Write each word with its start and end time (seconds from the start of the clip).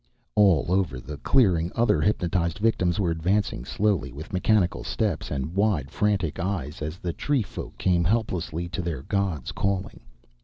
All 0.33 0.65
over 0.69 0.99
the 0.99 1.17
clearing 1.17 1.71
other 1.75 2.01
hypnotized 2.01 2.57
victims 2.57 2.99
were 2.99 3.11
advancing 3.11 3.65
slowly, 3.65 4.11
with 4.11 4.33
mechanical 4.33 4.83
steps 4.83 5.29
and 5.29 5.53
wide, 5.53 5.91
frantic 5.91 6.39
eyes 6.39 6.81
as 6.81 6.97
the 6.97 7.13
tree 7.13 7.43
folk 7.43 7.77
came 7.77 8.03
helplessly 8.05 8.67
to 8.69 8.81
their 8.81 9.03
god's 9.03 9.51
calling. 9.51 9.99